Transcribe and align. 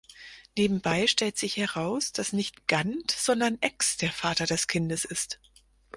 Nebenbei 0.57 1.05
stellt 1.05 1.37
sich 1.37 1.57
heraus, 1.57 2.11
dass 2.11 2.33
nicht 2.33 2.65
Gant, 2.65 3.11
sondern 3.11 3.61
Ecks 3.61 3.97
der 3.97 4.11
Vater 4.11 4.47
des 4.47 4.65
Kindes 4.65 5.05
ist. 5.05 5.39